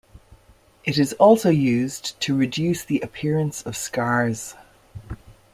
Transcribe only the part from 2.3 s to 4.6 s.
reduce the appearance of scars.